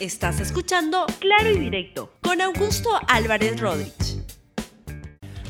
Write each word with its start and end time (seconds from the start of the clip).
Estás 0.00 0.38
escuchando 0.38 1.06
Claro 1.18 1.50
y 1.50 1.58
Directo 1.58 2.12
con 2.22 2.40
Augusto 2.40 2.88
Álvarez 3.08 3.60
Rodríguez. 3.60 4.22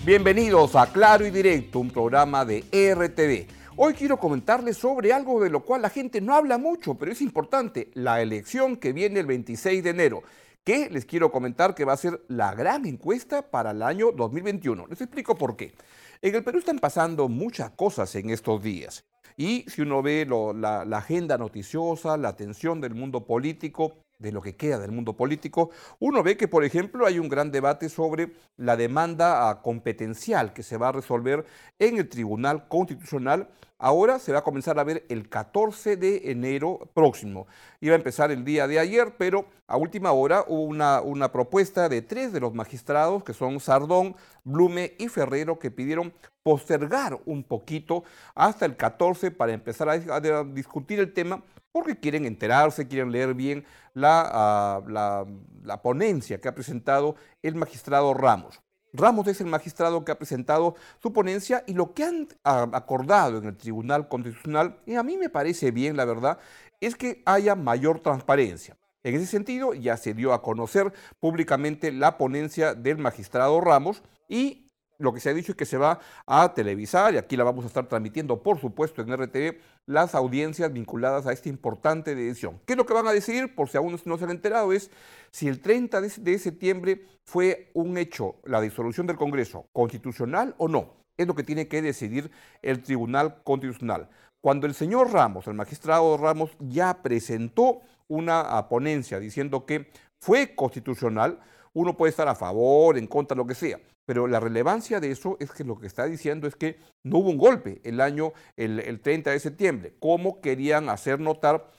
Bienvenidos 0.06 0.74
a 0.74 0.90
Claro 0.90 1.26
y 1.26 1.30
Directo, 1.30 1.80
un 1.80 1.90
programa 1.90 2.46
de 2.46 2.60
RTV. 2.72 3.46
Hoy 3.76 3.92
quiero 3.92 4.16
comentarles 4.16 4.78
sobre 4.78 5.12
algo 5.12 5.42
de 5.42 5.50
lo 5.50 5.66
cual 5.66 5.82
la 5.82 5.90
gente 5.90 6.22
no 6.22 6.34
habla 6.34 6.56
mucho, 6.56 6.94
pero 6.94 7.12
es 7.12 7.20
importante, 7.20 7.90
la 7.92 8.22
elección 8.22 8.78
que 8.78 8.94
viene 8.94 9.20
el 9.20 9.26
26 9.26 9.84
de 9.84 9.90
enero 9.90 10.22
que 10.64 10.88
les 10.88 11.04
quiero 11.04 11.30
comentar 11.30 11.74
que 11.74 11.84
va 11.84 11.92
a 11.92 11.98
ser 11.98 12.22
la 12.28 12.54
gran 12.54 12.86
encuesta 12.86 13.50
para 13.50 13.72
el 13.72 13.82
año 13.82 14.12
2021. 14.12 14.86
Les 14.86 15.00
explico 15.02 15.34
por 15.34 15.56
qué. 15.56 15.74
En 16.22 16.34
el 16.34 16.42
Perú 16.42 16.60
están 16.60 16.78
pasando 16.78 17.28
muchas 17.28 17.72
cosas 17.72 18.14
en 18.14 18.30
estos 18.30 18.62
días. 18.62 19.04
Y 19.36 19.66
si 19.68 19.82
uno 19.82 20.00
ve 20.00 20.26
la, 20.26 20.86
la 20.86 20.98
agenda 20.98 21.36
noticiosa, 21.36 22.16
la 22.16 22.30
atención 22.30 22.80
del 22.80 22.94
mundo 22.94 23.26
político, 23.26 24.07
de 24.18 24.32
lo 24.32 24.42
que 24.42 24.56
queda 24.56 24.78
del 24.78 24.90
mundo 24.90 25.16
político, 25.16 25.70
uno 26.00 26.22
ve 26.22 26.36
que, 26.36 26.48
por 26.48 26.64
ejemplo, 26.64 27.06
hay 27.06 27.18
un 27.18 27.28
gran 27.28 27.52
debate 27.52 27.88
sobre 27.88 28.32
la 28.56 28.76
demanda 28.76 29.48
ah, 29.48 29.62
competencial 29.62 30.52
que 30.52 30.62
se 30.62 30.76
va 30.76 30.88
a 30.88 30.92
resolver 30.92 31.46
en 31.78 31.98
el 31.98 32.08
Tribunal 32.08 32.66
Constitucional. 32.68 33.48
Ahora 33.78 34.18
se 34.18 34.32
va 34.32 34.40
a 34.40 34.44
comenzar 34.44 34.76
a 34.80 34.84
ver 34.84 35.06
el 35.08 35.28
14 35.28 35.96
de 35.96 36.32
enero 36.32 36.90
próximo. 36.94 37.46
Iba 37.80 37.94
a 37.94 37.98
empezar 37.98 38.32
el 38.32 38.44
día 38.44 38.66
de 38.66 38.80
ayer, 38.80 39.14
pero 39.16 39.46
a 39.68 39.76
última 39.76 40.10
hora 40.10 40.44
hubo 40.48 40.62
una, 40.62 41.00
una 41.00 41.30
propuesta 41.30 41.88
de 41.88 42.02
tres 42.02 42.32
de 42.32 42.40
los 42.40 42.52
magistrados, 42.52 43.22
que 43.22 43.34
son 43.34 43.60
Sardón, 43.60 44.16
Blume 44.42 44.94
y 44.98 45.06
Ferrero, 45.06 45.60
que 45.60 45.70
pidieron 45.70 46.12
postergar 46.42 47.20
un 47.24 47.44
poquito 47.44 48.02
hasta 48.34 48.66
el 48.66 48.74
14 48.74 49.30
para 49.30 49.52
empezar 49.52 49.88
a 49.88 50.42
discutir 50.44 50.98
el 50.98 51.12
tema 51.12 51.44
porque 51.72 51.98
quieren 51.98 52.24
enterarse, 52.26 52.88
quieren 52.88 53.12
leer 53.12 53.34
bien 53.34 53.64
ah, 53.96 54.82
la, 54.86 55.26
la, 55.62 55.82
ponencia 55.82 56.40
que 56.40 56.48
ha 56.48 56.54
presentado 56.54 57.16
el 57.42 57.54
magistrado 57.54 58.14
Ramos. 58.14 58.60
Ramos 58.92 59.26
es 59.26 59.40
el 59.40 59.46
magistrado 59.46 60.04
que 60.04 60.12
ha 60.12 60.18
presentado 60.18 60.74
su 61.02 61.12
ponencia 61.12 61.62
y 61.66 61.74
lo 61.74 61.92
que 61.92 62.04
han 62.04 62.28
ah, 62.44 62.68
acordado 62.72 63.38
en 63.38 63.44
el 63.44 63.56
Tribunal 63.56 64.08
Constitucional, 64.08 64.80
y 64.86 64.94
a 64.94 65.02
mí 65.02 65.16
me 65.16 65.28
parece 65.28 65.70
bien, 65.70 65.96
la 65.96 66.04
verdad, 66.04 66.38
es 66.80 66.96
que 66.96 67.22
haya 67.26 67.54
mayor 67.54 68.00
transparencia. 68.00 68.76
En 69.04 69.14
ese 69.14 69.26
sentido, 69.26 69.74
ya 69.74 69.96
se 69.96 70.14
dio 70.14 70.32
a 70.32 70.42
conocer 70.42 70.92
públicamente 71.20 71.92
la 71.92 72.18
ponencia 72.18 72.74
del 72.74 72.98
magistrado 72.98 73.60
Ramos 73.60 74.02
y 74.28 74.67
lo 74.98 75.12
que 75.12 75.20
se 75.20 75.30
ha 75.30 75.34
dicho 75.34 75.52
es 75.52 75.56
que 75.56 75.64
se 75.64 75.78
va 75.78 76.00
a 76.26 76.52
televisar, 76.54 77.14
y 77.14 77.16
aquí 77.18 77.36
la 77.36 77.44
vamos 77.44 77.64
a 77.64 77.68
estar 77.68 77.86
transmitiendo, 77.86 78.42
por 78.42 78.60
supuesto, 78.60 79.00
en 79.00 79.16
RTV, 79.16 79.58
las 79.86 80.14
audiencias 80.14 80.72
vinculadas 80.72 81.26
a 81.26 81.32
esta 81.32 81.48
importante 81.48 82.14
decisión. 82.14 82.60
¿Qué 82.66 82.72
es 82.72 82.76
lo 82.76 82.84
que 82.84 82.94
van 82.94 83.06
a 83.06 83.12
decidir? 83.12 83.54
Por 83.54 83.68
si 83.68 83.76
aún 83.76 83.98
no 84.04 84.18
se 84.18 84.24
han 84.24 84.30
enterado, 84.30 84.72
es 84.72 84.90
si 85.30 85.48
el 85.48 85.60
30 85.60 86.00
de 86.00 86.38
septiembre 86.38 87.06
fue 87.24 87.70
un 87.74 87.96
hecho, 87.96 88.36
la 88.44 88.60
disolución 88.60 89.06
del 89.06 89.16
Congreso, 89.16 89.66
constitucional 89.72 90.54
o 90.58 90.68
no. 90.68 90.96
Es 91.16 91.26
lo 91.26 91.34
que 91.34 91.42
tiene 91.42 91.68
que 91.68 91.82
decidir 91.82 92.30
el 92.62 92.82
Tribunal 92.82 93.42
Constitucional. 93.42 94.08
Cuando 94.40 94.66
el 94.66 94.74
señor 94.74 95.12
Ramos, 95.12 95.46
el 95.46 95.54
magistrado 95.54 96.16
Ramos, 96.16 96.50
ya 96.60 97.02
presentó 97.02 97.80
una 98.06 98.68
ponencia 98.68 99.18
diciendo 99.18 99.66
que 99.66 99.90
fue 100.20 100.54
constitucional, 100.54 101.40
uno 101.78 101.96
puede 101.96 102.10
estar 102.10 102.28
a 102.28 102.34
favor, 102.34 102.98
en 102.98 103.06
contra, 103.06 103.36
lo 103.36 103.46
que 103.46 103.54
sea. 103.54 103.80
Pero 104.04 104.26
la 104.26 104.40
relevancia 104.40 105.00
de 105.00 105.10
eso 105.10 105.36
es 105.38 105.52
que 105.52 105.64
lo 105.64 105.78
que 105.78 105.86
está 105.86 106.06
diciendo 106.06 106.48
es 106.48 106.56
que 106.56 106.78
no 107.04 107.18
hubo 107.18 107.30
un 107.30 107.38
golpe 107.38 107.80
el 107.84 108.00
año, 108.00 108.32
el, 108.56 109.00
30 109.00 109.30
de 109.30 109.38
septiembre, 109.38 109.94
como 110.00 110.40
querían 110.40 110.88
hacer 110.88 111.20
notar 111.20 111.70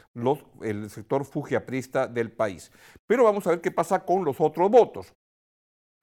el 0.61 0.89
sector 0.89 1.25
fujiaprista 1.25 2.07
del 2.07 2.31
país. 2.31 2.71
Pero 3.07 3.23
vamos 3.23 3.45
a 3.47 3.51
ver 3.51 3.61
qué 3.61 3.71
pasa 3.71 4.05
con 4.05 4.23
los 4.23 4.39
otros 4.39 4.69
votos. 4.69 5.13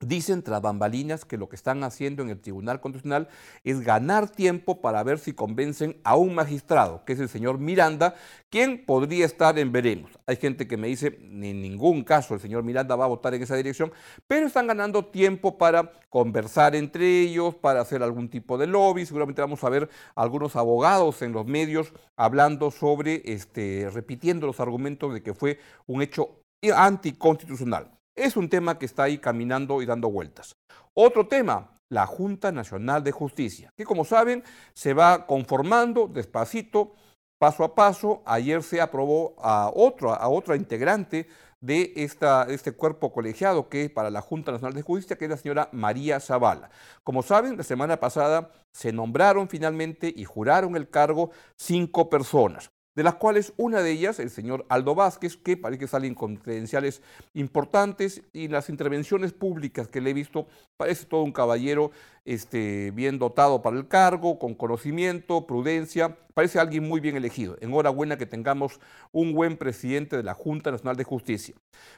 Dicen 0.00 0.42
tras 0.42 0.60
bambalinas 0.60 1.24
que 1.24 1.38
lo 1.38 1.48
que 1.48 1.56
están 1.56 1.82
haciendo 1.82 2.22
en 2.22 2.28
el 2.28 2.38
Tribunal 2.38 2.82
Constitucional 2.82 3.28
es 3.64 3.80
ganar 3.80 4.28
tiempo 4.28 4.82
para 4.82 5.02
ver 5.02 5.18
si 5.18 5.32
convencen 5.32 5.96
a 6.04 6.16
un 6.16 6.34
magistrado, 6.34 7.02
que 7.06 7.14
es 7.14 7.18
el 7.18 7.30
señor 7.30 7.58
Miranda, 7.58 8.14
quien 8.50 8.84
podría 8.84 9.24
estar 9.24 9.58
en 9.58 9.72
veremos. 9.72 10.10
Hay 10.26 10.36
gente 10.36 10.68
que 10.68 10.76
me 10.76 10.88
dice, 10.88 11.18
en 11.18 11.62
ningún 11.62 12.04
caso 12.04 12.34
el 12.34 12.40
señor 12.40 12.62
Miranda 12.62 12.94
va 12.94 13.06
a 13.06 13.08
votar 13.08 13.32
en 13.32 13.42
esa 13.42 13.56
dirección, 13.56 13.90
pero 14.26 14.46
están 14.46 14.66
ganando 14.66 15.06
tiempo 15.06 15.56
para 15.56 15.90
conversar 16.10 16.76
entre 16.76 17.22
ellos, 17.22 17.54
para 17.54 17.80
hacer 17.80 18.02
algún 18.02 18.28
tipo 18.28 18.58
de 18.58 18.66
lobby. 18.66 19.06
Seguramente 19.06 19.40
vamos 19.40 19.64
a 19.64 19.70
ver 19.70 19.88
algunos 20.14 20.56
abogados 20.56 21.22
en 21.22 21.32
los 21.32 21.46
medios 21.46 21.94
hablando 22.16 22.70
sobre, 22.70 23.22
este, 23.24 23.88
repitiendo 23.90 24.46
los 24.46 24.60
argumentos 24.60 25.14
de 25.14 25.22
que 25.22 25.32
fue 25.32 25.58
un 25.86 26.02
hecho 26.02 26.42
anticonstitucional. 26.74 27.96
Es 28.16 28.36
un 28.36 28.48
tema 28.48 28.78
que 28.78 28.86
está 28.86 29.04
ahí 29.04 29.18
caminando 29.18 29.82
y 29.82 29.86
dando 29.86 30.10
vueltas. 30.10 30.56
Otro 30.94 31.28
tema, 31.28 31.78
la 31.90 32.06
Junta 32.06 32.50
Nacional 32.50 33.04
de 33.04 33.12
Justicia, 33.12 33.70
que 33.76 33.84
como 33.84 34.06
saben 34.06 34.42
se 34.72 34.94
va 34.94 35.26
conformando 35.26 36.08
despacito, 36.08 36.94
paso 37.38 37.62
a 37.62 37.74
paso. 37.74 38.22
Ayer 38.24 38.62
se 38.62 38.80
aprobó 38.80 39.34
a, 39.38 39.70
otro, 39.74 40.14
a 40.14 40.28
otra 40.28 40.56
integrante 40.56 41.28
de 41.60 41.92
esta, 41.96 42.44
este 42.44 42.72
cuerpo 42.72 43.12
colegiado 43.12 43.68
que 43.68 43.84
es 43.84 43.90
para 43.90 44.10
la 44.10 44.22
Junta 44.22 44.50
Nacional 44.50 44.74
de 44.74 44.82
Justicia, 44.82 45.16
que 45.18 45.26
es 45.26 45.30
la 45.30 45.36
señora 45.36 45.68
María 45.72 46.18
Zavala. 46.18 46.70
Como 47.04 47.22
saben, 47.22 47.58
la 47.58 47.64
semana 47.64 48.00
pasada 48.00 48.50
se 48.72 48.92
nombraron 48.92 49.48
finalmente 49.50 50.10
y 50.14 50.24
juraron 50.24 50.74
el 50.74 50.88
cargo 50.88 51.30
cinco 51.54 52.08
personas 52.08 52.70
de 52.96 53.02
las 53.02 53.16
cuales 53.16 53.52
una 53.58 53.82
de 53.82 53.92
ellas, 53.92 54.18
el 54.18 54.30
señor 54.30 54.64
Aldo 54.70 54.94
Vázquez, 54.94 55.36
que 55.36 55.56
parece 55.56 55.80
que 55.80 55.86
salen 55.86 56.14
con 56.14 56.36
credenciales 56.36 57.02
importantes 57.34 58.22
y 58.32 58.48
las 58.48 58.70
intervenciones 58.70 59.32
públicas 59.32 59.86
que 59.86 60.00
le 60.00 60.10
he 60.10 60.14
visto, 60.14 60.48
parece 60.78 61.04
todo 61.04 61.22
un 61.22 61.32
caballero 61.32 61.90
este, 62.24 62.90
bien 62.92 63.18
dotado 63.18 63.60
para 63.60 63.76
el 63.76 63.86
cargo, 63.86 64.38
con 64.38 64.54
conocimiento, 64.54 65.46
prudencia, 65.46 66.16
parece 66.32 66.58
alguien 66.58 66.88
muy 66.88 67.00
bien 67.00 67.16
elegido. 67.16 67.58
Enhorabuena 67.60 68.16
que 68.16 68.26
tengamos 68.26 68.80
un 69.12 69.34
buen 69.34 69.58
presidente 69.58 70.16
de 70.16 70.22
la 70.22 70.34
Junta 70.34 70.70
Nacional 70.70 70.96
de 70.96 71.04
Justicia. 71.04 71.54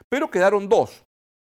Pero 0.09 0.29
quedaron 0.29 0.67
dos. 0.67 1.05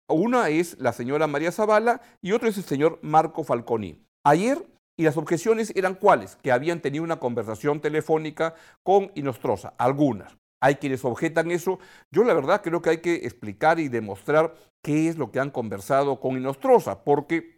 Una 0.08 0.50
es 0.50 0.80
la 0.80 0.94
señora 0.94 1.28
María 1.28 1.52
Zavala 1.52 2.02
y 2.22 2.32
otro 2.32 2.48
es 2.48 2.58
el 2.58 2.64
señor 2.64 3.00
Marco 3.02 3.44
Falconi. 3.44 4.00
Ayer 4.24 4.64
y 5.00 5.04
las 5.04 5.16
objeciones 5.16 5.72
eran 5.78 5.96
cuáles? 5.96 6.36
Que 6.44 6.52
habían 6.52 6.82
tenido 6.82 7.06
una 7.06 7.22
conversación 7.22 7.80
telefónica 7.80 8.54
con 8.84 9.14
Inostroza, 9.16 9.74
algunas. 9.78 10.36
Hay 10.62 10.76
quienes 10.76 11.06
objetan 11.06 11.52
eso. 11.52 11.80
Yo 12.12 12.26
la 12.26 12.34
verdad 12.34 12.62
creo 12.62 12.82
que 12.82 12.90
hay 12.90 12.98
que 12.98 13.16
explicar 13.16 13.80
y 13.80 13.88
demostrar 13.88 14.54
qué 14.84 15.08
es 15.08 15.18
lo 15.18 15.32
que 15.32 15.40
han 15.40 15.52
conversado 15.52 16.20
con 16.20 16.36
Inostroza, 16.36 17.06
porque 17.06 17.56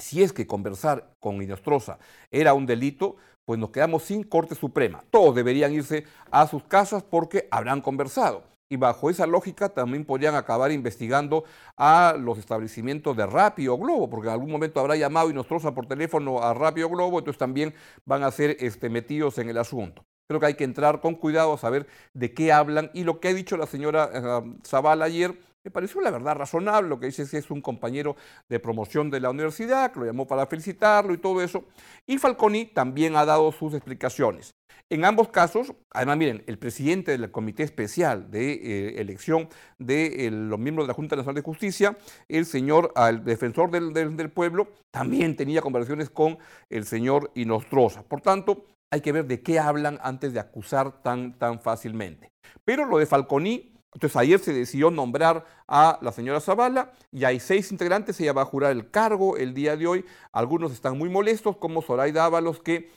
si 0.00 0.22
es 0.22 0.32
que 0.32 0.46
conversar 0.46 1.12
con 1.18 1.42
Inostroza 1.42 1.98
era 2.30 2.54
un 2.54 2.66
delito, 2.66 3.16
pues 3.44 3.58
nos 3.58 3.70
quedamos 3.70 4.04
sin 4.04 4.22
Corte 4.22 4.54
Suprema. 4.54 5.02
Todos 5.10 5.34
deberían 5.34 5.72
irse 5.72 6.04
a 6.30 6.46
sus 6.46 6.62
casas 6.62 7.02
porque 7.02 7.48
habrán 7.50 7.80
conversado 7.80 8.44
y 8.70 8.76
bajo 8.76 9.10
esa 9.10 9.26
lógica 9.26 9.68
también 9.68 10.04
podrían 10.04 10.36
acabar 10.36 10.70
investigando 10.70 11.44
a 11.76 12.14
los 12.18 12.38
establecimientos 12.38 13.16
de 13.16 13.26
Rápido 13.26 13.76
Globo, 13.76 14.08
porque 14.08 14.28
en 14.28 14.34
algún 14.34 14.50
momento 14.50 14.78
habrá 14.78 14.94
llamado 14.94 15.28
y 15.28 15.34
Nostroza 15.34 15.74
por 15.74 15.86
teléfono 15.86 16.40
a 16.40 16.54
Rápido 16.54 16.88
Globo, 16.88 17.18
entonces 17.18 17.38
también 17.38 17.74
van 18.06 18.22
a 18.22 18.30
ser 18.30 18.56
este, 18.60 18.88
metidos 18.88 19.38
en 19.38 19.48
el 19.48 19.58
asunto. 19.58 20.06
Creo 20.28 20.38
que 20.38 20.46
hay 20.46 20.54
que 20.54 20.62
entrar 20.62 21.00
con 21.00 21.16
cuidado 21.16 21.54
a 21.54 21.58
saber 21.58 21.88
de 22.14 22.32
qué 22.32 22.52
hablan 22.52 22.92
y 22.94 23.02
lo 23.02 23.18
que 23.18 23.28
ha 23.28 23.34
dicho 23.34 23.56
la 23.56 23.66
señora 23.66 24.08
eh, 24.14 24.54
Zavala 24.64 25.06
ayer 25.06 25.36
me 25.64 25.72
pareció 25.72 26.00
la 26.00 26.12
verdad 26.12 26.36
razonable, 26.36 26.88
lo 26.88 27.00
que 27.00 27.06
dice 27.06 27.22
es 27.22 27.30
que 27.32 27.38
es 27.38 27.50
un 27.50 27.60
compañero 27.60 28.16
de 28.48 28.60
promoción 28.60 29.10
de 29.10 29.20
la 29.20 29.30
universidad, 29.30 29.92
que 29.92 30.00
lo 30.00 30.06
llamó 30.06 30.26
para 30.26 30.46
felicitarlo 30.46 31.12
y 31.12 31.18
todo 31.18 31.42
eso. 31.42 31.64
Y 32.06 32.16
Falconi 32.16 32.66
también 32.66 33.16
ha 33.16 33.26
dado 33.26 33.52
sus 33.52 33.74
explicaciones. 33.74 34.54
En 34.88 35.04
ambos 35.04 35.28
casos, 35.28 35.74
además 35.90 36.16
miren, 36.16 36.44
el 36.46 36.58
presidente 36.58 37.12
del 37.12 37.30
Comité 37.30 37.62
Especial 37.62 38.30
de 38.30 38.52
eh, 38.52 39.00
Elección 39.00 39.48
de 39.78 40.26
eh, 40.26 40.30
los 40.30 40.58
miembros 40.58 40.86
de 40.86 40.88
la 40.88 40.94
Junta 40.94 41.16
Nacional 41.16 41.36
de 41.36 41.42
Justicia, 41.42 41.96
el 42.28 42.46
señor, 42.46 42.92
el 42.96 43.24
defensor 43.24 43.70
del, 43.70 43.92
del 43.92 44.30
pueblo, 44.30 44.72
también 44.90 45.36
tenía 45.36 45.62
conversaciones 45.62 46.10
con 46.10 46.38
el 46.68 46.84
señor 46.84 47.30
Inostroza. 47.34 48.02
Por 48.02 48.20
tanto, 48.20 48.66
hay 48.90 49.00
que 49.00 49.12
ver 49.12 49.26
de 49.26 49.42
qué 49.42 49.58
hablan 49.58 49.98
antes 50.02 50.32
de 50.32 50.40
acusar 50.40 51.02
tan, 51.02 51.38
tan 51.38 51.60
fácilmente. 51.60 52.32
Pero 52.64 52.86
lo 52.86 52.98
de 52.98 53.06
Falconi 53.06 53.79
entonces 53.92 54.16
ayer 54.16 54.38
se 54.38 54.52
decidió 54.52 54.90
nombrar 54.90 55.44
a 55.66 55.98
la 56.00 56.12
señora 56.12 56.40
Zavala 56.40 56.92
y 57.10 57.24
hay 57.24 57.40
seis 57.40 57.72
integrantes, 57.72 58.20
ella 58.20 58.32
va 58.32 58.42
a 58.42 58.44
jurar 58.46 58.70
el 58.70 58.90
cargo 58.90 59.36
el 59.36 59.52
día 59.52 59.76
de 59.76 59.86
hoy. 59.86 60.04
Algunos 60.30 60.72
están 60.72 60.96
muy 60.96 61.08
molestos, 61.08 61.56
como 61.56 61.82
Zoraida 61.82 62.24
Ábalos, 62.24 62.60
que 62.60 62.90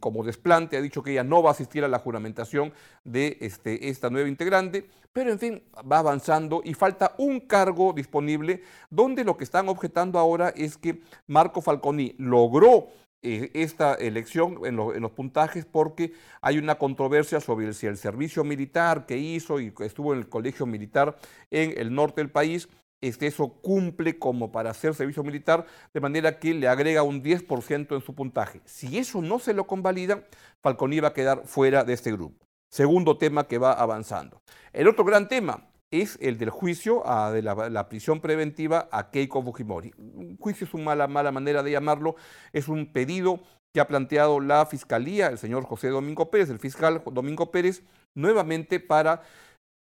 como 0.00 0.24
desplante 0.24 0.76
ha 0.76 0.82
dicho 0.82 1.04
que 1.04 1.12
ella 1.12 1.22
no 1.22 1.42
va 1.42 1.50
a 1.50 1.52
asistir 1.52 1.84
a 1.84 1.88
la 1.88 2.00
juramentación 2.00 2.72
de 3.04 3.38
este, 3.40 3.88
esta 3.88 4.10
nueva 4.10 4.28
integrante, 4.28 4.88
pero 5.12 5.30
en 5.30 5.38
fin, 5.38 5.62
va 5.90 6.00
avanzando 6.00 6.62
y 6.64 6.74
falta 6.74 7.14
un 7.18 7.40
cargo 7.40 7.92
disponible 7.92 8.62
donde 8.90 9.22
lo 9.22 9.36
que 9.36 9.44
están 9.44 9.68
objetando 9.68 10.18
ahora 10.18 10.48
es 10.48 10.76
que 10.76 11.00
Marco 11.28 11.62
Falconi 11.62 12.16
logró 12.18 12.88
eh, 13.22 13.50
esta 13.54 13.94
elección 13.94 14.60
en, 14.64 14.76
los 14.76 15.10
puntajes 15.12 15.64
porque 15.64 16.12
hay 16.40 16.58
una 16.58 16.76
controversia 16.76 17.40
sobre 17.40 17.72
si 17.74 17.86
el 17.86 17.96
servicio 17.96 18.44
militar 18.44 19.06
que 19.06 19.18
hizo 19.18 19.60
y 19.60 19.72
estuvo 19.80 20.12
en 20.12 20.20
el 20.20 20.28
colegio 20.28 20.66
militar 20.66 21.16
en 21.50 21.74
el 21.76 21.94
norte 21.94 22.20
del 22.20 22.30
país 22.30 22.68
este, 23.00 23.28
eso 23.28 23.48
cumple 23.48 24.18
como 24.18 24.50
para 24.50 24.70
hacer 24.70 24.94
servicio 24.94 25.22
militar, 25.22 25.66
de 25.94 26.00
manera 26.00 26.38
que 26.38 26.52
le 26.52 26.66
agrega 26.66 27.04
un 27.04 27.22
10% 27.22 27.94
en 27.94 28.00
su 28.00 28.14
puntaje. 28.14 28.60
Si 28.64 28.98
eso 28.98 29.22
no 29.22 29.38
se 29.38 29.54
lo 29.54 29.66
convalida, 29.68 30.24
Falconi 30.62 30.98
va 30.98 31.08
a 31.08 31.14
quedar 31.14 31.42
fuera 31.46 31.84
de 31.84 31.92
este 31.92 32.10
grupo. 32.10 32.44
Segundo 32.70 33.16
tema 33.16 33.46
que 33.46 33.58
va 33.58 33.72
avanzando. 33.72 34.42
El 34.72 34.88
otro 34.88 35.04
gran 35.04 35.28
tema 35.28 35.64
es 35.90 36.18
el 36.20 36.38
del 36.38 36.50
juicio 36.50 37.02
de 37.32 37.42
la, 37.42 37.88
prisión 37.88 38.20
preventiva 38.20 38.88
a 38.92 39.10
Keiko 39.10 39.42
Fujimori. 39.42 39.92
Un 39.96 40.36
juicio 40.38 40.66
es 40.66 40.74
una 40.74 40.84
mala, 40.84 41.08
mala 41.08 41.32
manera 41.32 41.62
de 41.62 41.70
llamarlo, 41.70 42.16
es 42.52 42.68
un 42.68 42.92
pedido 42.92 43.40
que 43.72 43.80
ha 43.80 43.86
planteado 43.86 44.40
la 44.40 44.66
Fiscalía, 44.66 45.28
el 45.28 45.38
señor 45.38 45.64
José 45.64 45.88
Domingo 45.88 46.30
Pérez, 46.30 46.50
el 46.50 46.58
fiscal 46.58 47.02
Domingo 47.12 47.50
Pérez, 47.50 47.82
nuevamente 48.14 48.80
para 48.80 49.22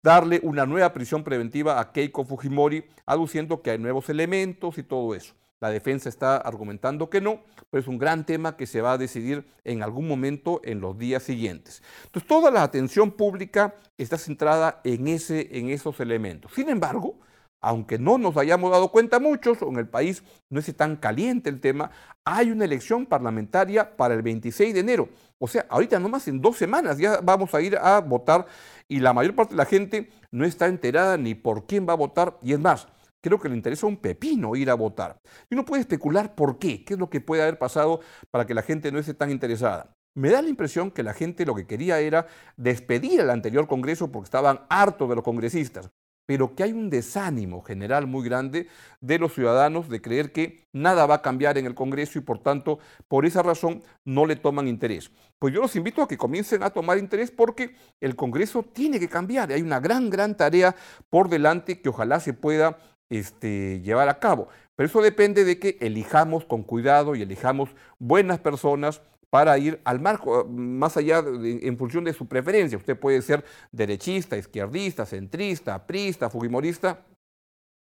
darle 0.05 0.41
una 0.43 0.67
nueva 0.67 0.93
prisión 0.93 1.25
preventiva 1.25 1.81
a 1.81 1.93
Keiko 1.93 2.25
Fujimori, 2.25 2.85
aduciendo 3.07 3.63
que 3.63 3.71
hay 3.71 3.79
nuevos 3.79 4.09
elementos 4.09 4.79
y 4.79 4.83
todo 4.83 5.15
eso. 5.15 5.35
La 5.61 5.71
defensa 5.71 6.09
está 6.09 6.37
argumentando 6.37 7.09
que 7.09 7.21
no, 7.21 7.41
pero 7.71 7.81
es 7.81 7.89
un 7.89 7.99
gran 7.99 8.27
tema 8.27 8.57
que 8.57 8.67
se 8.67 8.83
va 8.83 8.93
a 8.93 8.99
decidir 8.99 9.47
en 9.65 9.83
algún 9.83 10.07
momento 10.07 10.61
en 10.65 10.81
los 10.81 10.99
días 10.99 11.23
siguientes. 11.23 11.83
Entonces, 12.05 12.29
toda 12.29 12.51
la 12.51 12.63
atención 12.63 13.11
pública 13.11 13.75
está 13.97 14.19
centrada 14.19 14.81
en, 14.85 15.09
ese, 15.09 15.59
en 15.59 15.71
esos 15.71 15.99
elementos. 16.01 16.53
Sin 16.55 16.69
embargo, 16.69 17.19
aunque 17.61 17.99
no 17.99 18.19
nos 18.19 18.37
hayamos 18.37 18.71
dado 18.71 18.93
cuenta 18.93 19.19
muchos, 19.19 19.63
o 19.63 19.69
en 19.69 19.79
el 19.79 19.89
país 19.89 20.23
no 20.51 20.61
es 20.61 20.77
tan 20.77 20.97
caliente 20.97 21.49
el 21.49 21.61
tema, 21.61 21.91
hay 22.25 22.51
una 22.51 22.65
elección 22.65 23.07
parlamentaria 23.07 23.97
para 23.97 24.15
el 24.15 24.23
26 24.23 24.75
de 24.75 24.81
enero. 24.81 25.09
O 25.39 25.49
sea, 25.49 25.67
ahorita 25.69 25.99
nomás 25.99 26.29
en 26.29 26.41
dos 26.41 26.57
semanas 26.57 26.99
ya 26.99 27.21
vamos 27.23 27.55
a 27.55 27.61
ir 27.61 27.77
a 27.77 28.01
votar 28.01 28.47
y 28.89 29.01
la 29.01 29.13
mayor 29.13 29.35
parte 29.35 29.55
de 29.55 29.59
la 29.59 29.65
gente 29.65 30.11
no 30.31 30.45
está 30.45 30.67
enterada 30.67 31.17
ni 31.17 31.35
por 31.35 31.67
quién 31.67 31.89
va 31.89 31.95
a 31.95 31.97
votar 31.97 32.39
y 32.43 32.53
es 32.53 32.61
más, 32.61 32.89
creo 33.27 33.41
que 33.41 33.49
le 33.49 33.57
interesa 33.57 33.89
un 33.89 33.97
pepino 33.97 34.55
ir 34.55 34.71
a 34.71 34.75
votar. 34.75 35.21
Y 35.51 35.55
uno 35.55 35.65
puede 35.65 35.81
especular 35.81 36.37
por 36.37 36.61
qué, 36.61 36.85
qué 36.85 36.95
es 36.95 37.01
lo 37.01 37.11
que 37.11 37.21
puede 37.21 37.43
haber 37.43 37.59
pasado 37.59 38.01
para 38.31 38.47
que 38.47 38.55
la 38.55 38.63
gente 38.63 38.93
no 38.93 39.01
esté 39.01 39.15
tan 39.15 39.33
interesada. 39.33 39.93
Me 40.15 40.31
da 40.31 40.41
la 40.43 40.49
impresión 40.49 40.93
que 40.93 41.03
la 41.03 41.13
gente 41.13 41.45
lo 41.45 41.57
que 41.57 41.67
quería 41.67 41.99
era 41.99 42.29
despedir 42.57 43.21
al 43.21 43.31
anterior 43.31 43.67
Congreso 43.67 44.13
porque 44.13 44.27
estaban 44.27 44.61
hartos 44.69 45.09
de 45.09 45.17
los 45.17 45.25
congresistas 45.25 45.91
pero 46.27 46.55
que 46.55 46.65
hay 46.65 46.73
un 46.73 46.91
desánimo 46.91 47.63
general 47.63 48.07
muy 48.07 48.25
grande 48.25 48.67
de 49.01 49.19
los 49.19 49.33
ciudadanos 49.33 49.89
de 49.89 50.03
creer 50.03 50.33
que 50.33 50.65
nada 50.73 51.07
va 51.07 51.17
a 51.17 51.23
cambiar 51.23 51.57
en 51.57 51.67
el 51.67 51.75
Congreso 51.75 52.19
y 52.19 52.23
por 52.23 52.41
tanto 52.41 52.81
por 53.09 53.25
esa 53.25 53.43
razón 53.43 53.83
no 54.05 54.27
le 54.27 54.37
toman 54.37 54.67
interés. 54.67 55.11
Pues 55.39 55.55
yo 55.55 55.61
los 55.61 55.77
invito 55.77 56.03
a 56.03 56.09
que 56.09 56.19
comiencen 56.19 56.63
a 56.63 56.71
tomar 56.71 56.99
interés 56.99 57.31
porque 57.31 57.77
el 58.01 58.17
Congreso 58.17 58.65
tiene 58.65 58.99
que 58.99 59.09
cambiar. 59.09 59.53
Hay 59.53 59.63
una 59.63 59.81
gran, 59.81 60.11
gran 60.11 60.37
tarea 60.37 60.75
por 61.09 61.29
delante 61.29 61.81
que 61.81 61.89
ojalá 61.89 62.19
se 62.19 62.35
pueda 62.35 62.79
este, 63.11 63.81
llevar 63.81 64.09
a 64.09 64.19
cabo. 64.19 64.49
Pero 64.75 64.89
eso 64.89 65.01
depende 65.01 65.45
de 65.45 65.59
que 65.59 65.79
elijamos 65.81 66.45
con 66.45 66.63
cuidado 66.63 67.15
y 67.15 67.23
elijamos 67.23 67.71
buenas 67.99 68.39
personas 68.39 69.01
para 69.31 69.59
ir 69.59 69.81
al 69.85 70.01
marco, 70.01 70.45
más 70.49 70.97
allá 70.97 71.19
en 71.19 71.77
función 71.77 72.05
de 72.05 72.13
su 72.13 72.27
preferencia. 72.27 72.79
Usted 72.79 72.99
puede 72.99 73.21
ser 73.23 73.45
derechista, 73.73 74.37
izquierdista, 74.37 75.05
centrista, 75.05 75.87
prista, 75.87 76.31
fujimorista. 76.31 77.05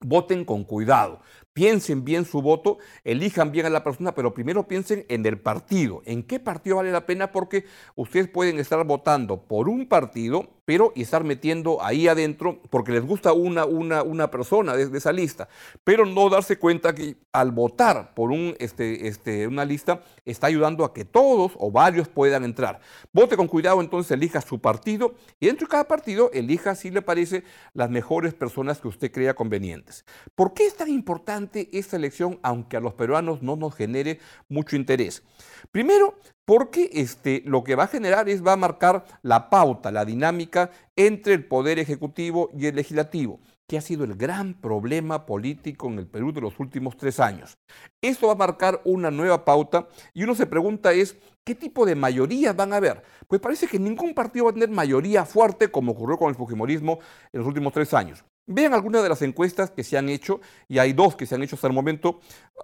Voten 0.04 0.44
con 0.44 0.64
cuidado, 0.64 1.22
piensen 1.56 2.04
bien 2.04 2.26
su 2.26 2.42
voto, 2.42 2.76
elijan 3.02 3.50
bien 3.50 3.64
a 3.64 3.70
la 3.70 3.82
persona, 3.82 4.14
pero 4.14 4.34
primero 4.34 4.68
piensen 4.68 5.06
en 5.08 5.24
el 5.24 5.40
partido, 5.40 6.02
en 6.04 6.22
qué 6.22 6.38
partido 6.38 6.76
vale 6.76 6.92
la 6.92 7.06
pena, 7.06 7.32
porque 7.32 7.64
ustedes 7.94 8.28
pueden 8.28 8.58
estar 8.58 8.84
votando 8.84 9.40
por 9.40 9.70
un 9.70 9.88
partido 9.88 10.50
pero 10.66 10.92
y 10.94 11.02
estar 11.02 11.24
metiendo 11.24 11.82
ahí 11.82 12.08
adentro 12.08 12.60
porque 12.68 12.92
les 12.92 13.06
gusta 13.06 13.32
una, 13.32 13.64
una, 13.64 14.02
una 14.02 14.30
persona 14.30 14.76
de, 14.76 14.98
esa 14.98 15.12
lista, 15.12 15.48
pero 15.84 16.04
no 16.04 16.28
darse 16.28 16.58
cuenta 16.58 16.94
que 16.94 17.16
al 17.32 17.52
votar 17.52 18.12
por 18.14 18.32
un, 18.32 18.54
este, 18.58 19.06
este, 19.06 19.46
una 19.46 19.64
lista 19.64 20.02
está 20.24 20.48
ayudando 20.48 20.84
a 20.84 20.92
que 20.92 21.04
todos 21.04 21.52
o 21.56 21.70
varios 21.70 22.08
puedan 22.08 22.44
entrar. 22.44 22.80
Vote 23.12 23.36
con 23.36 23.46
cuidado, 23.46 23.80
entonces 23.80 24.10
elija 24.10 24.40
su 24.40 24.60
partido 24.60 25.14
y 25.38 25.46
dentro 25.46 25.66
de 25.66 25.70
cada 25.70 25.84
partido 25.86 26.30
elija, 26.34 26.74
si 26.74 26.90
le 26.90 27.00
parece, 27.00 27.44
las 27.72 27.88
mejores 27.88 28.34
personas 28.34 28.80
que 28.80 28.88
usted 28.88 29.12
crea 29.12 29.34
convenientes. 29.34 30.04
¿Por 30.34 30.52
qué 30.52 30.66
es 30.66 30.74
tan 30.74 30.88
importante 30.88 31.45
esta 31.54 31.96
elección, 31.96 32.38
aunque 32.42 32.76
a 32.76 32.80
los 32.80 32.94
peruanos 32.94 33.42
no 33.42 33.56
nos 33.56 33.74
genere 33.74 34.20
mucho 34.48 34.76
interés? 34.76 35.22
Primero, 35.70 36.14
porque 36.44 36.90
este, 36.92 37.42
lo 37.44 37.64
que 37.64 37.74
va 37.74 37.84
a 37.84 37.88
generar 37.88 38.28
es, 38.28 38.44
va 38.46 38.52
a 38.52 38.56
marcar 38.56 39.04
la 39.22 39.50
pauta, 39.50 39.90
la 39.90 40.04
dinámica 40.04 40.70
entre 40.94 41.34
el 41.34 41.44
Poder 41.44 41.78
Ejecutivo 41.78 42.50
y 42.56 42.66
el 42.66 42.76
Legislativo, 42.76 43.40
que 43.66 43.76
ha 43.76 43.80
sido 43.80 44.04
el 44.04 44.14
gran 44.14 44.54
problema 44.54 45.26
político 45.26 45.88
en 45.88 45.98
el 45.98 46.06
Perú 46.06 46.32
de 46.32 46.40
los 46.40 46.60
últimos 46.60 46.96
tres 46.96 47.18
años. 47.18 47.58
Esto 48.00 48.28
va 48.28 48.34
a 48.34 48.36
marcar 48.36 48.80
una 48.84 49.10
nueva 49.10 49.44
pauta 49.44 49.88
y 50.14 50.22
uno 50.22 50.34
se 50.36 50.46
pregunta 50.46 50.92
es, 50.92 51.16
¿qué 51.44 51.54
tipo 51.54 51.84
de 51.84 51.96
mayoría 51.96 52.52
van 52.52 52.72
a 52.72 52.76
haber? 52.76 53.02
Pues 53.26 53.40
parece 53.40 53.66
que 53.66 53.80
ningún 53.80 54.14
partido 54.14 54.44
va 54.44 54.52
a 54.52 54.54
tener 54.54 54.70
mayoría 54.70 55.24
fuerte 55.24 55.68
como 55.68 55.92
ocurrió 55.92 56.16
con 56.16 56.28
el 56.28 56.36
Fujimorismo 56.36 57.00
en 57.32 57.40
los 57.40 57.48
últimos 57.48 57.72
tres 57.72 57.92
años. 57.92 58.24
Vean 58.46 58.74
algunas 58.74 59.02
de 59.02 59.08
las 59.08 59.22
encuestas 59.22 59.70
que 59.70 59.82
se 59.82 59.98
han 59.98 60.08
hecho, 60.08 60.40
y 60.68 60.78
hay 60.78 60.92
dos 60.92 61.16
que 61.16 61.26
se 61.26 61.34
han 61.34 61.42
hecho 61.42 61.56
hasta 61.56 61.66
el 61.66 61.72
momento, 61.72 62.20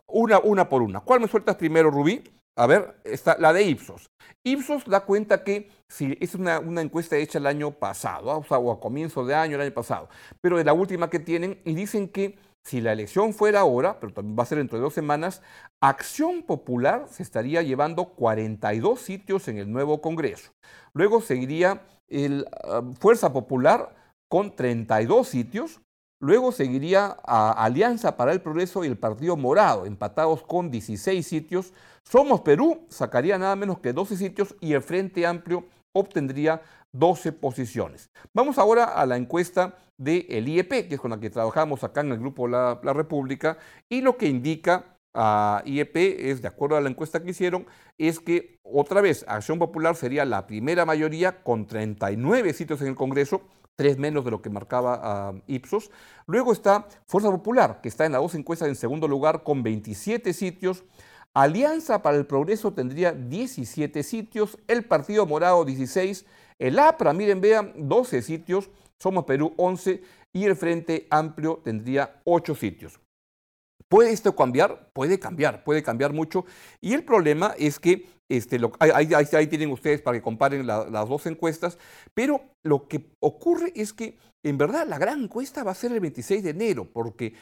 una, 0.06 0.38
una 0.38 0.68
por 0.68 0.82
una. 0.82 1.00
¿Cuál 1.00 1.20
me 1.20 1.28
sueltas 1.28 1.56
primero, 1.56 1.90
Rubí? 1.90 2.22
A 2.56 2.66
ver, 2.66 3.00
está 3.04 3.36
la 3.38 3.52
de 3.52 3.62
Ipsos. 3.62 4.10
Ipsos 4.44 4.84
da 4.84 5.00
cuenta 5.00 5.42
que 5.42 5.70
si 5.88 6.16
es 6.20 6.34
una, 6.34 6.58
encuesta 6.80 7.16
hecha 7.16 7.38
el 7.38 7.46
año 7.46 7.72
pasado, 7.72 8.30
¿ah? 8.30 8.58
o, 8.58 8.72
a 8.72 8.80
comienzo 8.80 9.24
de 9.24 9.34
año, 9.34 9.56
el 9.56 9.62
año 9.62 9.74
pasado, 9.74 10.08
pero 10.40 10.58
de 10.58 10.64
la 10.64 10.72
última 10.72 11.08
que 11.08 11.18
tienen, 11.18 11.60
y 11.64 11.74
dicen 11.74 12.08
que 12.08 12.38
si 12.64 12.80
la 12.80 12.92
elección 12.92 13.32
fuera 13.34 13.60
ahora, 13.60 13.98
pero 13.98 14.12
también 14.12 14.38
va 14.38 14.44
a 14.44 14.46
ser 14.46 14.58
dentro 14.58 14.78
de 14.78 14.84
dos 14.84 14.94
semanas, 14.94 15.42
Acción 15.80 16.42
Popular 16.44 17.06
se 17.10 17.22
estaría 17.22 17.62
llevando 17.62 18.10
42 18.10 19.00
sitios 19.00 19.48
en 19.48 19.58
el 19.58 19.72
nuevo 19.72 20.00
Congreso. 20.00 20.52
Luego 20.92 21.20
seguiría 21.20 21.82
el, 22.08 22.46
ah, 22.64 22.82
Fuerza 23.00 23.32
Popular 23.32 23.94
con 24.32 24.56
32 24.56 25.28
sitios, 25.28 25.82
Luego 26.18 26.52
seguiría 26.52 27.16
a 27.26 27.50
Alianza 27.64 28.16
para 28.16 28.32
el 28.32 28.40
Progreso 28.40 28.84
y 28.84 28.86
el 28.86 28.96
Partido 28.96 29.36
Morado, 29.36 29.86
empatados 29.86 30.44
con 30.44 30.70
16 30.70 31.26
sitios. 31.26 31.72
Somos 32.04 32.42
Perú 32.42 32.86
sacaría 32.88 33.36
nada 33.38 33.56
menos 33.56 33.80
que 33.80 33.92
12 33.92 34.16
sitios 34.16 34.54
y 34.60 34.72
el 34.72 34.82
Frente 34.82 35.26
Amplio 35.26 35.64
obtendría 35.92 36.62
12 36.92 37.32
posiciones. 37.32 38.08
Vamos 38.32 38.56
ahora 38.56 38.84
a 38.84 39.04
la 39.04 39.16
encuesta 39.16 39.76
del 39.98 40.48
IEP, 40.48 40.88
que 40.88 40.94
es 40.94 41.00
con 41.00 41.10
la 41.10 41.18
que 41.18 41.28
trabajamos 41.28 41.82
acá 41.82 42.02
en 42.02 42.12
el 42.12 42.20
grupo 42.20 42.46
la, 42.46 42.80
la 42.84 42.92
República, 42.92 43.58
y 43.88 44.00
lo 44.00 44.16
que 44.16 44.28
indica 44.28 44.96
a 45.14 45.62
IEP 45.66 45.96
es, 45.96 46.40
de 46.40 46.46
acuerdo 46.46 46.76
a 46.76 46.80
la 46.80 46.88
encuesta 46.88 47.20
que 47.20 47.30
hicieron, 47.30 47.66
es 47.98 48.20
que 48.20 48.60
otra 48.62 49.00
vez 49.00 49.24
Acción 49.26 49.58
Popular 49.58 49.96
sería 49.96 50.24
la 50.24 50.46
primera 50.46 50.86
mayoría 50.86 51.42
con 51.42 51.66
39 51.66 52.52
sitios 52.54 52.80
en 52.80 52.86
el 52.86 52.94
Congreso, 52.94 53.42
tres 53.76 53.98
menos 53.98 54.24
de 54.24 54.30
lo 54.30 54.42
que 54.42 54.50
marcaba 54.50 55.34
Ipsos. 55.46 55.90
Luego 56.26 56.52
está 56.52 56.86
Fuerza 57.06 57.30
Popular, 57.30 57.80
que 57.80 57.88
está 57.88 58.06
en 58.06 58.12
las 58.12 58.20
dos 58.20 58.34
encuestas 58.34 58.68
en 58.68 58.76
segundo 58.76 59.08
lugar 59.08 59.42
con 59.42 59.62
27 59.62 60.32
sitios. 60.32 60.84
Alianza 61.34 62.02
para 62.02 62.18
el 62.18 62.26
Progreso 62.26 62.74
tendría 62.74 63.12
17 63.12 64.02
sitios, 64.02 64.58
el 64.68 64.84
Partido 64.84 65.24
Morado 65.24 65.64
16, 65.64 66.26
el 66.58 66.78
APRA, 66.78 67.14
miren, 67.14 67.40
vean, 67.40 67.72
12 67.76 68.22
sitios, 68.22 68.70
Somos 68.98 69.24
Perú 69.24 69.54
11 69.56 70.02
y 70.32 70.44
el 70.44 70.54
Frente 70.54 71.06
Amplio 71.10 71.60
tendría 71.64 72.20
8 72.24 72.54
sitios. 72.54 73.00
¿Puede 73.88 74.12
esto 74.12 74.34
cambiar? 74.36 74.90
Puede 74.92 75.18
cambiar, 75.18 75.64
puede 75.64 75.82
cambiar 75.82 76.12
mucho. 76.12 76.44
Y 76.80 76.94
el 76.94 77.04
problema 77.04 77.54
es 77.58 77.78
que, 77.78 78.06
este, 78.36 78.58
ahí, 78.78 79.46
tienen 79.46 79.70
ustedes 79.70 80.00
para 80.00 80.16
que 80.16 80.22
comparen 80.22 80.66
las 80.66 81.08
dos 81.08 81.26
encuestas, 81.26 81.78
pero 82.14 82.40
lo 82.62 82.88
que 82.88 83.10
ocurre 83.20 83.72
es 83.74 83.92
que 83.92 84.16
en 84.42 84.56
verdad 84.56 84.86
la 84.86 84.98
gran 84.98 85.24
encuesta 85.24 85.62
va 85.62 85.72
a 85.72 85.74
ser 85.74 85.92
el 85.92 86.00
26 86.00 86.42
de 86.42 86.50
enero, 86.50 86.88
porque 86.90 87.34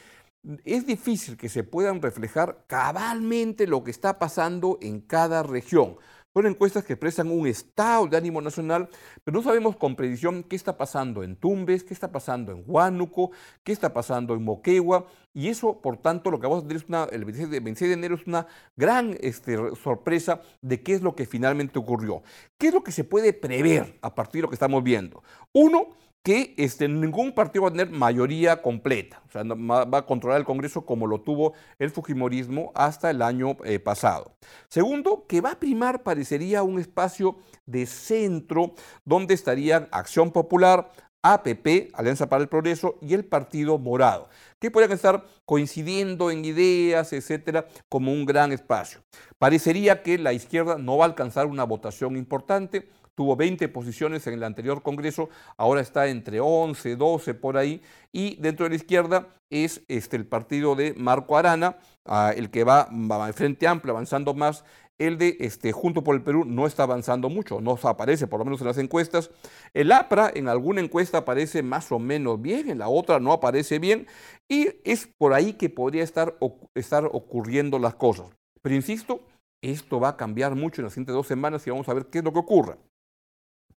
es 0.65 0.85
difícil 0.85 1.37
que 1.37 1.49
se 1.49 1.63
puedan 1.63 2.01
reflejar 2.01 2.65
cabalmente 2.67 3.67
lo 3.67 3.83
que 3.83 3.91
está 3.91 4.19
pasando 4.19 4.79
en 4.81 4.99
cada 4.99 5.43
región. 5.43 5.97
Son 6.33 6.45
encuestas 6.45 6.85
que 6.85 6.93
expresan 6.93 7.29
un 7.29 7.45
estado 7.45 8.07
de 8.07 8.15
ánimo 8.15 8.39
nacional, 8.39 8.87
pero 9.23 9.37
no 9.37 9.43
sabemos 9.43 9.75
con 9.75 9.97
precisión 9.97 10.43
qué 10.43 10.55
está 10.55 10.77
pasando 10.77 11.23
en 11.23 11.35
Tumbes, 11.35 11.83
qué 11.83 11.93
está 11.93 12.09
pasando 12.09 12.53
en 12.53 12.63
Huánuco, 12.65 13.31
qué 13.63 13.73
está 13.73 13.91
pasando 13.91 14.33
en 14.33 14.43
Moquegua, 14.43 15.07
y 15.33 15.49
eso, 15.49 15.81
por 15.81 15.97
tanto, 15.97 16.31
lo 16.31 16.39
que 16.39 16.47
vamos 16.47 16.63
a 16.63 16.67
tener 16.67 16.83
es 16.83 16.89
una, 16.89 17.03
el 17.05 17.25
26 17.25 17.49
de, 17.49 17.93
enero 17.93 18.15
es 18.15 18.27
una 18.27 18.47
gran 18.75 19.17
este, 19.21 19.57
sorpresa 19.75 20.41
de 20.61 20.81
qué 20.81 20.93
es 20.93 21.01
lo 21.01 21.15
que 21.15 21.25
finalmente 21.25 21.79
ocurrió. 21.79 22.21
¿Qué 22.57 22.67
es 22.67 22.73
lo 22.73 22.83
que 22.83 22.91
se 22.91 23.03
puede 23.03 23.33
prever 23.33 23.97
a 24.01 24.13
partir 24.13 24.39
de 24.39 24.43
lo 24.43 24.49
que 24.49 24.55
estamos 24.55 24.83
viendo? 24.83 25.23
Uno, 25.53 25.89
que 26.23 26.53
este, 26.57 26.87
ningún 26.87 27.33
partido 27.33 27.63
va 27.63 27.69
a 27.69 27.71
tener 27.71 27.89
mayoría 27.89 28.61
completa, 28.61 29.21
o 29.27 29.31
sea, 29.31 29.43
va 29.43 29.97
a 29.97 30.05
controlar 30.05 30.39
el 30.39 30.45
Congreso 30.45 30.85
como 30.85 31.07
lo 31.07 31.21
tuvo 31.21 31.53
el 31.79 31.89
Fujimorismo 31.89 32.71
hasta 32.75 33.09
el 33.09 33.21
año 33.21 33.57
eh, 33.63 33.79
pasado. 33.79 34.35
Segundo, 34.69 35.25
que 35.27 35.41
va 35.41 35.53
a 35.53 35.59
primar, 35.59 36.03
parecería, 36.03 36.63
un 36.63 36.79
espacio 36.79 37.37
de 37.65 37.85
centro 37.85 38.73
donde 39.03 39.33
estarían 39.33 39.87
Acción 39.91 40.31
Popular, 40.31 40.91
APP, 41.23 41.91
Alianza 41.93 42.29
para 42.29 42.41
el 42.41 42.49
Progreso, 42.49 42.97
y 43.01 43.13
el 43.13 43.25
Partido 43.25 43.77
Morado, 43.77 44.29
que 44.59 44.71
podrían 44.71 44.91
estar 44.91 45.25
coincidiendo 45.45 46.31
en 46.31 46.45
ideas, 46.45 47.13
etcétera, 47.13 47.67
como 47.89 48.11
un 48.11 48.25
gran 48.25 48.51
espacio. 48.51 49.01
Parecería 49.37 50.01
que 50.03 50.17
la 50.17 50.33
izquierda 50.33 50.77
no 50.77 50.97
va 50.97 51.05
a 51.05 51.09
alcanzar 51.09 51.47
una 51.47 51.63
votación 51.63 52.15
importante, 52.15 52.89
tuvo 53.15 53.35
20 53.35 53.67
posiciones 53.69 54.25
en 54.27 54.35
el 54.35 54.43
anterior 54.43 54.81
Congreso, 54.81 55.29
ahora 55.57 55.81
está 55.81 56.07
entre 56.07 56.39
11, 56.39 56.95
12 56.95 57.33
por 57.33 57.57
ahí, 57.57 57.81
y 58.11 58.35
dentro 58.37 58.65
de 58.65 58.71
la 58.71 58.75
izquierda 58.75 59.27
es 59.49 59.81
este, 59.87 60.17
el 60.17 60.25
partido 60.25 60.75
de 60.75 60.93
Marco 60.93 61.37
Arana, 61.37 61.77
ah, 62.05 62.33
el 62.35 62.49
que 62.49 62.63
va, 62.63 62.87
va 62.91 63.31
Frente 63.33 63.67
Amplio 63.67 63.93
avanzando 63.93 64.33
más, 64.33 64.63
el 65.01 65.17
de 65.17 65.37
este, 65.39 65.71
Junto 65.71 66.03
por 66.03 66.15
el 66.15 66.21
Perú 66.21 66.45
no 66.45 66.67
está 66.67 66.83
avanzando 66.83 67.27
mucho, 67.27 67.59
no 67.59 67.77
aparece 67.83 68.27
por 68.27 68.39
lo 68.39 68.45
menos 68.45 68.61
en 68.61 68.67
las 68.67 68.77
encuestas. 68.77 69.31
El 69.73 69.91
APRA 69.91 70.31
en 70.33 70.47
alguna 70.47 70.81
encuesta 70.81 71.19
aparece 71.19 71.63
más 71.63 71.91
o 71.91 71.97
menos 71.97 72.39
bien, 72.39 72.69
en 72.69 72.77
la 72.77 72.87
otra 72.87 73.19
no 73.19 73.33
aparece 73.33 73.79
bien, 73.79 74.07
y 74.47 74.69
es 74.83 75.07
por 75.17 75.33
ahí 75.33 75.53
que 75.53 75.69
podría 75.69 76.03
estar, 76.03 76.37
estar 76.75 77.05
ocurriendo 77.05 77.79
las 77.79 77.95
cosas. 77.95 78.27
Pero 78.61 78.75
insisto, 78.75 79.21
esto 79.61 79.99
va 79.99 80.09
a 80.09 80.17
cambiar 80.17 80.55
mucho 80.55 80.81
en 80.81 80.85
las 80.85 80.93
siguientes 80.93 81.15
dos 81.15 81.27
semanas 81.27 81.65
y 81.65 81.71
vamos 81.71 81.89
a 81.89 81.93
ver 81.93 82.05
qué 82.05 82.19
es 82.19 82.23
lo 82.23 82.31
que 82.31 82.39
ocurra. 82.39 82.77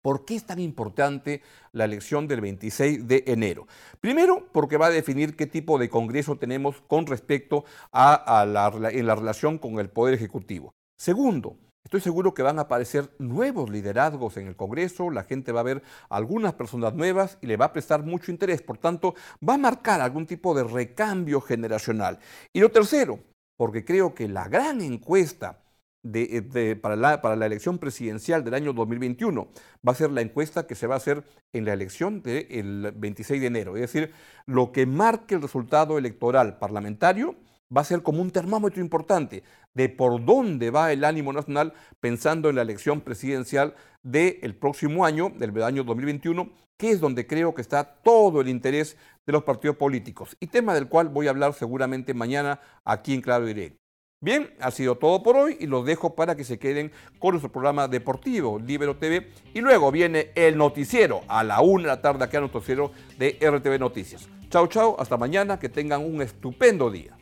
¿Por 0.05 0.27
qué 0.27 0.35
es 0.35 0.45
tan 0.45 0.59
importante 0.59 1.41
la 1.73 1.87
elección 1.87 2.29
del 2.29 2.43
26 2.43 3.09
de 3.09 3.25
enero? 3.27 3.67
Primero, 4.03 4.47
porque 4.53 4.77
va 4.77 4.89
a 4.89 4.91
definir 4.91 5.35
qué 5.35 5.47
tipo 5.47 5.79
de 5.79 5.89
Congreso 5.89 6.37
tenemos 6.37 6.83
con 6.83 7.07
respecto 7.07 7.65
a, 7.91 8.45
la, 8.47 8.91
en 8.91 9.07
la 9.07 9.15
relación 9.15 9.57
con 9.57 9.79
el 9.79 9.89
Poder 9.89 10.13
Ejecutivo. 10.13 10.75
Segundo, 10.99 11.57
estoy 11.85 12.03
seguro 12.03 12.35
que 12.35 12.43
van 12.43 12.59
a 12.59 12.63
aparecer 12.63 13.15
nuevos 13.19 13.71
liderazgos 13.71 14.37
en 14.37 14.47
el 14.47 14.57
Congreso, 14.57 15.09
la 15.09 15.25
gente 15.25 15.53
va 15.53 15.61
a 15.61 15.71
ver 15.73 15.83
algunas 16.11 16.53
personas 16.53 16.93
nuevas 16.93 17.39
y 17.41 17.47
le 17.47 17.57
va 17.57 17.65
a 17.65 17.73
prestar 17.73 18.03
mucho 18.03 18.31
interés, 18.31 18.61
por 18.61 18.77
tanto, 18.77 19.15
va 19.41 19.55
a 19.55 19.59
marcar 19.59 20.03
algún 20.03 20.27
tipo 20.27 20.55
de 20.55 20.65
recambio 20.65 21.41
generacional. 21.41 22.19
Y 22.53 22.61
lo 22.61 22.71
tercero, 22.71 23.21
porque 23.57 23.87
creo 23.87 24.15
que 24.15 24.29
la 24.29 24.49
gran 24.49 24.83
encuesta 24.83 25.64
eh, 26.13 26.77
para, 26.81 26.97
la, 26.97 27.47
elección 27.47 27.79
presidencial 27.79 28.45
del 28.45 28.55
año 28.55 28.75
2021 28.75 29.49
va 29.87 29.93
a 29.93 29.95
ser 29.95 30.11
la 30.11 30.21
encuesta 30.21 30.67
que 30.67 30.75
se 30.75 30.87
va 30.87 30.95
a 30.95 30.99
hacer 30.99 31.25
en 31.53 31.65
la 31.65 31.73
elección 31.73 32.23
del 32.23 32.93
26 32.95 33.41
de 33.41 33.47
enero. 33.47 33.77
Es 33.77 33.83
decir, 33.83 34.13
lo 34.45 34.71
que 34.71 34.85
marque 34.85 35.35
el 35.35 35.43
resultado 35.43 35.97
electoral 35.97 36.59
parlamentario 36.59 37.37
va 37.75 37.81
a 37.81 37.85
ser 37.85 38.03
como 38.03 38.21
un 38.21 38.31
termómetro 38.31 38.83
importante 38.83 39.43
de 39.73 39.89
por 39.89 40.25
dónde 40.25 40.71
va 40.71 40.93
el 40.93 41.05
ánimo 41.05 41.33
nacional 41.33 41.73
pensando 42.01 42.51
en 42.51 42.57
la 42.57 42.63
elección 42.63 43.01
presidencial 43.01 43.75
del 44.03 44.55
próximo 44.57 45.07
año, 45.07 45.31
del 45.31 45.63
año 45.63 45.85
2021, 45.85 46.51
que 46.77 46.91
es 46.91 47.01
donde 47.01 47.27
creo 47.27 47.55
que 47.55 47.63
está 47.63 47.83
todo 48.03 48.43
el 48.43 48.49
interés 48.49 48.99
de 49.27 49.33
los 49.33 49.45
partidos 49.45 49.77
políticos 49.77 50.37
y 50.39 50.49
tema 50.49 50.75
del 50.75 50.89
cual 50.89 51.09
voy 51.09 51.29
a 51.29 51.31
hablar 51.31 51.55
seguramente 51.55 52.13
mañana 52.13 52.61
aquí 52.85 53.15
en 53.15 53.23
Claro 53.23 53.47
Directo. 53.47 53.84
Bien, 54.25 54.55
ha 54.59 54.71
sido 54.71 54.97
todo 54.97 55.23
por 55.23 55.37
hoy 55.37 55.59
y 55.61 55.67
los 55.67 55.85
dejo 55.85 56.15
para 56.15 56.35
que 56.35 56.45
se 56.45 56.59
queden 56.59 56.91
con 57.19 57.33
nuestro 57.33 57.53
programa 57.53 57.89
deportivo 57.89 58.59
Libero 58.59 58.97
TV 58.97 59.31
y 59.53 59.61
luego 59.61 59.93
viene 59.93 60.31
el 60.35 60.57
noticiero 60.57 61.21
a 61.29 61.45
la 61.45 61.61
una 61.61 61.83
de 61.83 61.89
la 61.89 62.01
tarde 62.01 62.25
aquí 62.25 62.35
al 62.39 62.45
noticiero 62.45 62.91
de 63.19 63.37
RTV 63.39 63.79
Noticias. 63.79 64.27
Chao, 64.49 64.67
chao, 64.67 64.97
hasta 64.99 65.19
mañana, 65.19 65.59
que 65.59 65.69
tengan 65.69 66.03
un 66.03 66.23
estupendo 66.23 66.91
día. 66.91 67.15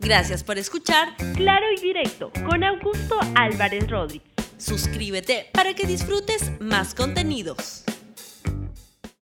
Gracias 0.00 0.42
por 0.42 0.56
escuchar 0.56 1.14
Claro 1.36 1.66
y 1.76 1.82
Directo 1.82 2.32
con 2.48 2.64
Augusto 2.64 3.20
Álvarez 3.34 3.90
Rodríguez. 3.90 4.26
Suscríbete 4.56 5.50
para 5.52 5.74
que 5.74 5.86
disfrutes 5.86 6.50
más 6.62 6.94
contenidos. 6.94 7.84